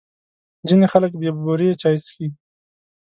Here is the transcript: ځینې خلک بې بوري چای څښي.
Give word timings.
ځینې 0.67 0.85
خلک 0.93 1.11
بې 1.21 1.29
بوري 1.43 1.69
چای 1.81 1.95
څښي. 2.03 2.27